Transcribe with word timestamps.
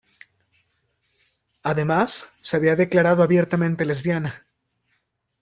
Además 1.61 2.27
se 2.41 2.57
había 2.57 2.75
declarado 2.75 3.21
abiertamente 3.21 3.85
lesbiana. 3.85 4.47